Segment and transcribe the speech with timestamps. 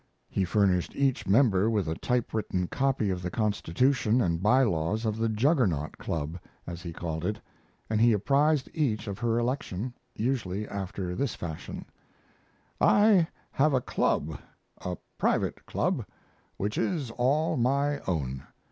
[0.31, 5.15] He furnished each member with a typewritten copy of the constitution and by laws of
[5.15, 7.39] the juggernaut Club, as he called it,
[7.87, 11.85] and he apprised each of her election, usually after this fashion:
[12.79, 14.39] I have a club
[14.79, 16.03] a private club,
[16.57, 18.41] which is all my own.